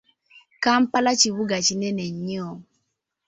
[0.63, 2.47] Kampala kibuga kinene nnyo.